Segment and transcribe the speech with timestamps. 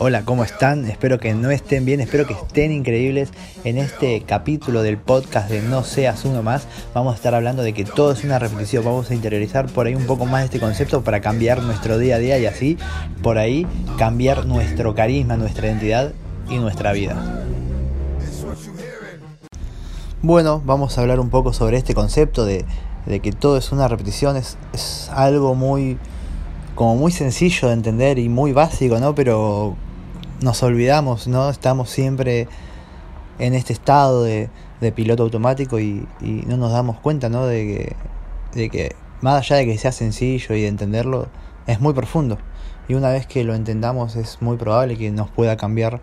[0.00, 0.84] Hola, ¿cómo están?
[0.84, 3.30] Espero que no estén bien, espero que estén increíbles.
[3.64, 7.72] En este capítulo del podcast de No seas uno más, vamos a estar hablando de
[7.72, 8.84] que todo es una repetición.
[8.84, 12.18] Vamos a interiorizar por ahí un poco más este concepto para cambiar nuestro día a
[12.20, 12.78] día y así
[13.24, 13.66] por ahí
[13.98, 16.12] cambiar nuestro carisma, nuestra identidad
[16.48, 17.44] y nuestra vida.
[20.22, 22.64] Bueno, vamos a hablar un poco sobre este concepto de,
[23.20, 24.36] que todo es una repetición.
[24.36, 25.98] Es, es algo muy
[26.76, 29.12] como muy sencillo de entender y muy básico, ¿no?
[29.16, 29.76] Pero
[30.40, 31.50] nos olvidamos, ¿no?
[31.50, 32.48] Estamos siempre
[33.38, 34.50] en este estado de,
[34.94, 36.06] piloto automático y,
[36.46, 37.46] no nos damos cuenta, ¿no?
[37.46, 37.66] De
[38.52, 41.28] que, de que más allá de que sea sencillo y de entenderlo,
[41.66, 42.38] es muy profundo.
[42.88, 46.00] Y una vez que lo entendamos es muy probable que nos pueda cambiar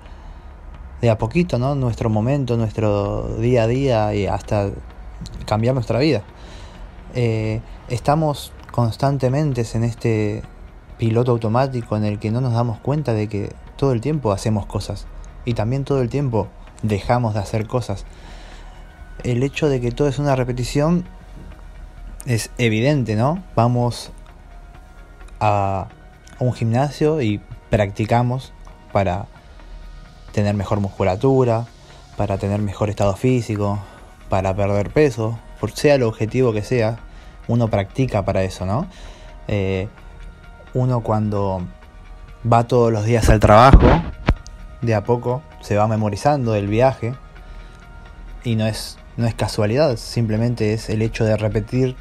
[1.01, 1.75] de a poquito, ¿no?
[1.75, 4.71] Nuestro momento, nuestro día a día y hasta
[5.45, 6.23] cambiar nuestra vida.
[7.15, 10.43] Eh, estamos constantemente en este
[10.97, 14.65] piloto automático en el que no nos damos cuenta de que todo el tiempo hacemos
[14.65, 15.07] cosas
[15.45, 16.47] y también todo el tiempo
[16.81, 18.05] dejamos de hacer cosas.
[19.23, 21.05] El hecho de que todo es una repetición
[22.25, 23.43] es evidente, ¿no?
[23.55, 24.11] Vamos
[25.39, 25.87] a
[26.39, 28.53] un gimnasio y practicamos
[28.91, 29.27] para
[30.31, 31.65] tener mejor musculatura,
[32.17, 33.79] para tener mejor estado físico,
[34.29, 36.99] para perder peso, por sea el objetivo que sea,
[37.47, 38.87] uno practica para eso, ¿no?
[39.47, 39.87] Eh,
[40.73, 41.61] uno cuando
[42.51, 43.87] va todos los días al trabajo,
[44.81, 47.15] de a poco se va memorizando el viaje
[48.43, 51.95] y no es, no es casualidad, simplemente es el hecho de repetir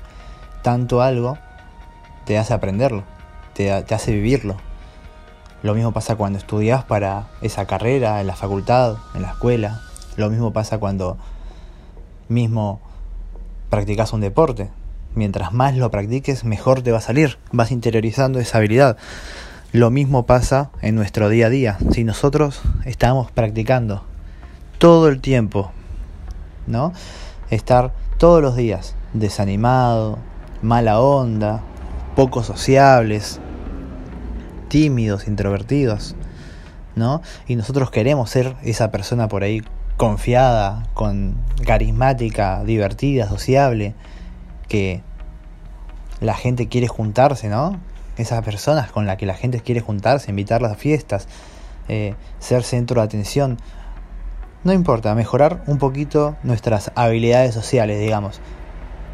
[0.62, 1.38] tanto algo,
[2.26, 3.04] te hace aprenderlo,
[3.54, 4.56] te, te hace vivirlo.
[5.62, 9.80] Lo mismo pasa cuando estudias para esa carrera, en la facultad, en la escuela.
[10.16, 11.16] Lo mismo pasa cuando
[12.28, 12.82] mismo
[13.70, 14.68] practicas un deporte.
[15.14, 17.38] Mientras más lo practiques, mejor te va a salir.
[17.50, 18.98] Vas interiorizando esa habilidad.
[19.74, 21.78] Lo mismo pasa en nuestro día a día.
[21.90, 24.04] Si nosotros estamos practicando
[24.78, 25.72] todo el tiempo,
[26.68, 26.92] ¿no?
[27.50, 30.20] Estar todos los días desanimado,
[30.62, 31.60] mala onda,
[32.14, 33.40] poco sociables,
[34.68, 36.14] tímidos, introvertidos,
[36.94, 37.20] ¿no?
[37.48, 39.64] Y nosotros queremos ser esa persona por ahí
[39.96, 41.34] confiada, con
[41.66, 43.96] carismática, divertida, sociable,
[44.68, 45.02] que
[46.20, 47.80] la gente quiere juntarse, ¿no?
[48.16, 51.28] Esas personas con las que la gente quiere juntarse, invitarlas a fiestas,
[51.88, 53.58] eh, ser centro de atención.
[54.62, 58.40] No importa, mejorar un poquito nuestras habilidades sociales, digamos.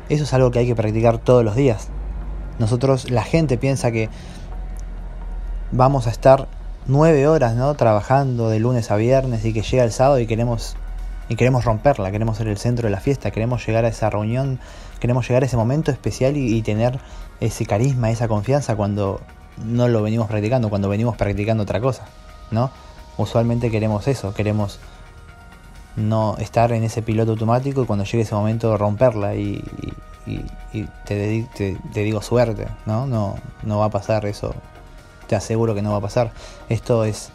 [0.08, 1.88] Eso es algo que hay que practicar todos los días.
[2.58, 4.08] Nosotros, la gente piensa que
[5.72, 6.48] vamos a estar
[6.86, 7.74] nueve horas, ¿no?
[7.74, 10.76] Trabajando de lunes a viernes y que llega el sábado y queremos
[11.30, 14.58] y queremos romperla, queremos ser el centro de la fiesta, queremos llegar a esa reunión,
[14.98, 16.98] queremos llegar a ese momento especial y, tener
[17.38, 19.20] ese carisma, esa confianza cuando
[19.64, 22.06] no lo venimos practicando, cuando venimos practicando otra cosa,
[22.50, 22.72] ¿no?
[23.16, 24.80] Usualmente queremos eso, queremos
[25.94, 29.62] no estar en ese piloto automático y cuando llegue ese momento romperla y,
[31.04, 33.06] te, te, digo suerte, ¿no?
[33.06, 33.36] ¿no?
[33.62, 34.52] No va a pasar eso,
[35.28, 36.32] te aseguro que no va a pasar.
[36.68, 37.30] Esto es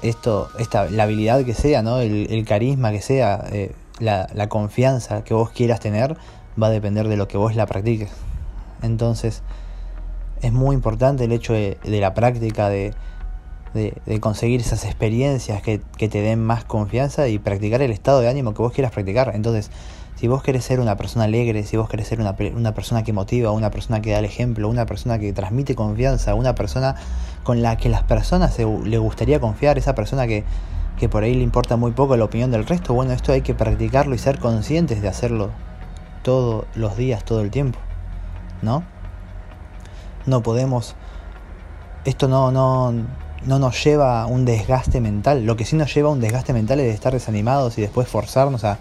[0.00, 2.00] esto, esta, la habilidad que sea, ¿no?
[2.00, 6.16] el, carisma que sea, eh, la, la, confianza que vos quieras tener,
[6.60, 8.10] va a depender de lo que vos la practiques.
[8.82, 9.42] Entonces,
[10.42, 12.94] es muy importante el hecho de, la práctica, de,
[13.74, 18.28] de, conseguir esas experiencias que, que, te den más confianza y practicar el estado de
[18.28, 19.32] ánimo que vos quieras practicar.
[19.34, 19.70] Entonces,
[20.22, 23.12] si vos querés ser una persona alegre, si vos querés ser una, una persona que
[23.12, 26.94] motiva, una persona que da el ejemplo, una persona que transmite confianza, una persona
[27.42, 30.44] con la que las personas le gustaría confiar, esa persona que,
[30.96, 33.52] que por ahí le importa muy poco la opinión del resto, bueno, esto hay que
[33.52, 35.50] practicarlo y ser conscientes de hacerlo
[36.22, 37.80] todos los días, todo el tiempo,
[38.62, 38.84] ¿no?
[40.24, 40.94] No podemos,
[42.04, 42.92] esto no, no,
[43.44, 46.52] no nos lleva a un desgaste mental, lo que sí nos lleva a un desgaste
[46.52, 48.78] mental es de estar desanimados y después forzarnos a,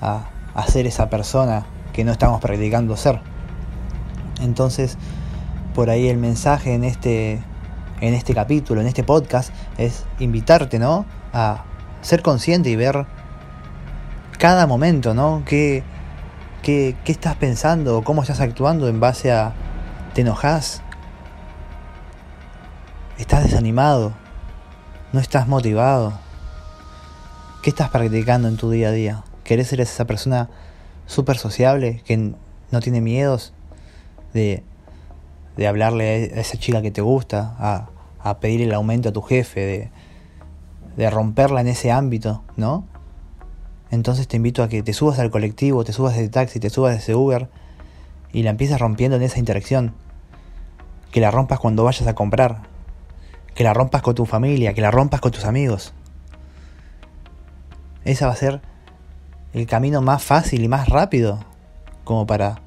[0.00, 3.20] a a ser esa persona que no estamos practicando ser.
[4.40, 4.96] Entonces,
[5.74, 7.42] por ahí el mensaje en este,
[8.00, 11.06] en este capítulo, en este podcast, es invitarte, ¿no?
[11.32, 11.64] A
[12.00, 13.06] ser consciente y ver
[14.38, 15.42] cada momento, ¿no?
[15.44, 15.82] ¿Qué,
[16.62, 18.02] qué, qué estás pensando?
[18.04, 19.52] ¿Cómo estás actuando en base a...
[20.14, 20.82] ¿Te enojas?
[23.18, 24.12] ¿Estás desanimado?
[25.12, 26.12] ¿No estás motivado?
[27.62, 29.24] ¿Qué estás practicando en tu día a día?
[29.48, 30.50] ¿Querés ser esa persona
[31.06, 33.54] súper sociable que no tiene miedos
[34.34, 34.62] de,
[35.56, 36.04] de hablarle
[36.36, 37.88] a esa chica que te gusta, a,
[38.20, 39.90] a pedir el aumento a tu jefe, de,
[40.98, 42.84] de romperla en ese ámbito, ¿no?
[43.90, 46.92] Entonces te invito a que te subas al colectivo, te subas de taxi, te subas
[46.92, 47.48] de ese Uber
[48.34, 49.94] y la empieces rompiendo en esa interacción.
[51.10, 52.64] Que la rompas cuando vayas a comprar.
[53.54, 55.94] que la rompas con tu familia, que la rompas con tus amigos.
[58.04, 58.60] Ese va a ser
[59.58, 61.40] el camino más fácil y más rápido
[62.04, 62.60] como para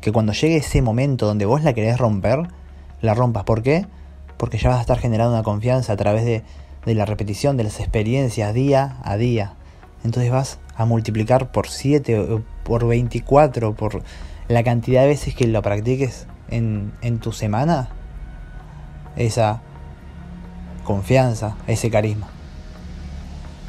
[0.00, 2.48] que cuando llegue ese momento donde vos la querés romper,
[3.00, 3.44] la rompas.
[3.44, 3.86] ¿Por qué?
[4.36, 6.42] Porque ya vas a estar generando una confianza a través de,
[6.84, 9.54] de la repetición de las experiencias día a día.
[10.04, 14.02] Entonces vas a multiplicar por 7, por 24, por
[14.48, 17.88] la cantidad de veces que lo practiques en, en tu semana,
[19.16, 19.62] esa
[20.84, 22.28] confianza, ese carisma.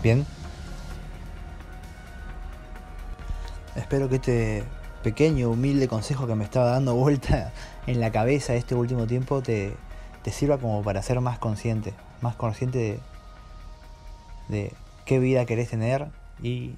[0.03, 0.36] Bien.
[3.77, 4.63] Espero que este
[5.03, 7.53] pequeño, humilde consejo que me estaba dando vuelta
[7.87, 9.75] en la cabeza este último tiempo te,
[10.31, 12.99] sirva como para ser más consciente, más consciente de,
[14.49, 14.73] de
[15.05, 16.07] qué vida querés tener
[16.43, 16.75] y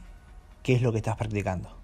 [0.61, 1.78] qué es lo que estás practicando.